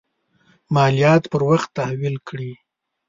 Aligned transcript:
مالیات 0.75 1.23
پر 1.31 1.41
وخت 1.49 1.69
تحویل 1.77 2.15
کړي. 2.27 2.51